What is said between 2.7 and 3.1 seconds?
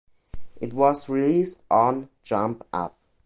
Up!